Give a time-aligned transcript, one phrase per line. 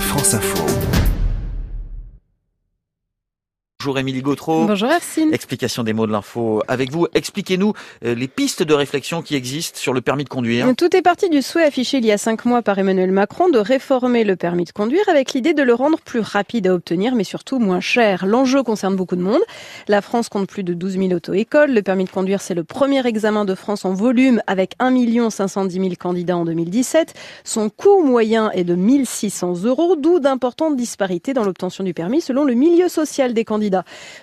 [0.00, 0.95] France Info.
[3.86, 4.66] Bonjour Émilie Gautreau.
[4.66, 5.32] Bonjour Arsine.
[5.32, 7.06] Explication des mots de l'info avec vous.
[7.14, 7.72] Expliquez-nous
[8.04, 10.66] euh, les pistes de réflexion qui existent sur le permis de conduire.
[10.76, 13.60] Tout est parti du souhait affiché il y a cinq mois par Emmanuel Macron de
[13.60, 17.22] réformer le permis de conduire avec l'idée de le rendre plus rapide à obtenir mais
[17.22, 18.26] surtout moins cher.
[18.26, 19.40] L'enjeu concerne beaucoup de monde.
[19.86, 21.72] La France compte plus de 12 000 auto-écoles.
[21.72, 25.74] Le permis de conduire c'est le premier examen de France en volume avec 1 510
[25.74, 27.14] 000 candidats en 2017.
[27.44, 32.42] Son coût moyen est de 1600 euros, d'où d'importantes disparités dans l'obtention du permis selon
[32.42, 33.75] le milieu social des candidats.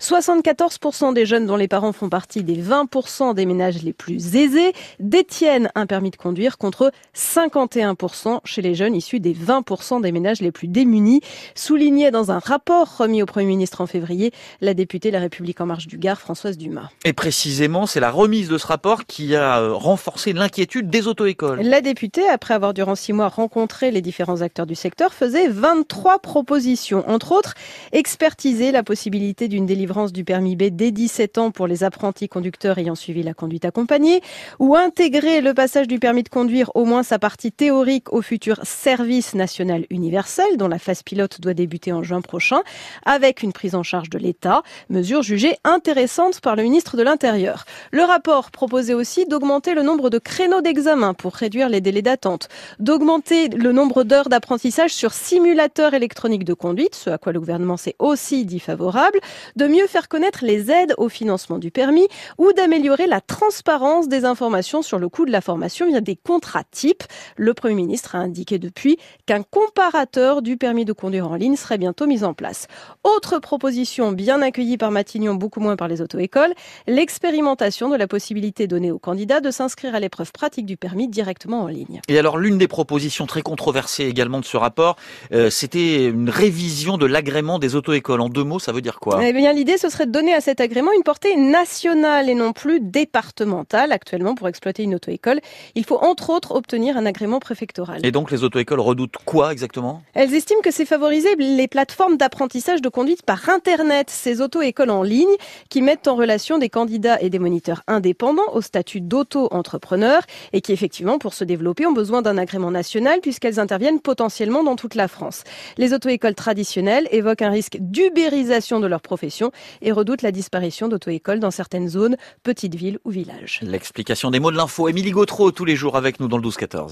[0.00, 4.72] 74% des jeunes dont les parents font partie des 20% des ménages les plus aisés
[4.98, 10.40] détiennent un permis de conduire contre 51% chez les jeunes issus des 20% des ménages
[10.40, 11.20] les plus démunis,
[11.54, 15.66] souligné dans un rapport remis au Premier ministre en février la députée La République en
[15.66, 16.90] marche du Gard, Françoise Dumas.
[17.04, 21.60] Et précisément, c'est la remise de ce rapport qui a euh, renforcé l'inquiétude des auto-écoles.
[21.62, 26.18] La députée, après avoir durant six mois rencontré les différents acteurs du secteur, faisait 23
[26.20, 27.54] propositions, entre autres
[27.92, 32.78] expertiser la possibilité d'une délivrance du permis B dès 17 ans pour les apprentis conducteurs
[32.78, 34.22] ayant suivi la conduite accompagnée,
[34.58, 38.58] ou intégrer le passage du permis de conduire, au moins sa partie théorique, au futur
[38.64, 42.60] service national universel, dont la phase pilote doit débuter en juin prochain,
[43.06, 47.64] avec une prise en charge de l'État, mesure jugée intéressante par le ministre de l'Intérieur.
[47.92, 52.48] Le rapport proposait aussi d'augmenter le nombre de créneaux d'examen pour réduire les délais d'attente,
[52.80, 57.76] d'augmenter le nombre d'heures d'apprentissage sur simulateur électronique de conduite, ce à quoi le gouvernement
[57.76, 59.19] s'est aussi dit favorable,
[59.56, 64.24] de mieux faire connaître les aides au financement du permis ou d'améliorer la transparence des
[64.24, 67.04] informations sur le coût de la formation via des contrats types.
[67.36, 71.78] Le Premier ministre a indiqué depuis qu'un comparateur du permis de conduire en ligne serait
[71.78, 72.66] bientôt mis en place.
[73.04, 76.52] Autre proposition bien accueillie par Matignon, beaucoup moins par les auto-écoles,
[76.86, 81.62] l'expérimentation de la possibilité donnée aux candidats de s'inscrire à l'épreuve pratique du permis directement
[81.62, 82.00] en ligne.
[82.08, 84.96] Et alors l'une des propositions très controversées également de ce rapport,
[85.32, 88.20] euh, c'était une révision de l'agrément des auto-écoles.
[88.20, 89.09] En deux mots, ça veut dire quoi?
[89.22, 92.52] Eh bien, l'idée, ce serait de donner à cet agrément une portée nationale et non
[92.52, 93.92] plus départementale.
[93.92, 95.40] Actuellement, pour exploiter une auto-école,
[95.74, 98.04] il faut entre autres obtenir un agrément préfectoral.
[98.04, 100.02] Et donc, les auto-écoles redoutent quoi exactement?
[100.14, 105.02] Elles estiment que c'est favoriser les plateformes d'apprentissage de conduite par Internet, ces auto-écoles en
[105.02, 105.34] ligne
[105.68, 110.22] qui mettent en relation des candidats et des moniteurs indépendants au statut d'auto-entrepreneur
[110.52, 114.76] et qui, effectivement, pour se développer, ont besoin d'un agrément national puisqu'elles interviennent potentiellement dans
[114.76, 115.44] toute la France.
[115.78, 119.52] Les auto-écoles traditionnelles évoquent un risque d'ubérisation de profession
[119.82, 123.60] et redoutent la disparition d'auto-écoles dans certaines zones, petites villes ou villages.
[123.62, 124.88] L'explication des mots de l'info.
[124.88, 126.88] Émilie Gautreau, tous les jours avec nous dans le 12-14.